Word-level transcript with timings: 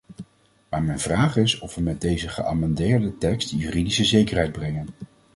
Maar 0.69 0.83
mijn 0.83 0.99
vraag 0.99 1.37
is 1.37 1.59
of 1.59 1.75
we 1.75 1.81
met 1.81 2.01
deze 2.01 2.27
geamendeerde 2.29 3.17
tekst 3.17 3.49
juridische 3.49 4.05
zekerheid 4.05 4.51
brengen. 4.51 4.87